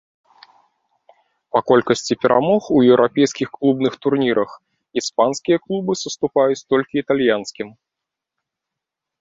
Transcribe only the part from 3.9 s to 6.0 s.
турнірах іспанскія клубы